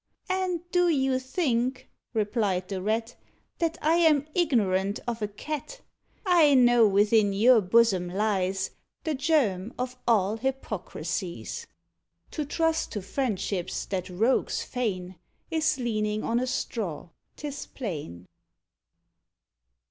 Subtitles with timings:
[0.31, 3.15] "And do you think," replied the Rat,
[3.59, 5.81] "That I am ignorant of a Cat?
[6.25, 8.71] I know within your bosom lies
[9.03, 11.67] The germ of all hypocrisies."
[12.31, 15.17] To trust to friendships that rogues feign
[15.51, 18.27] Is leaning on a straw, 'tis plain.